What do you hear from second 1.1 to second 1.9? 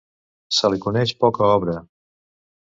poca obra.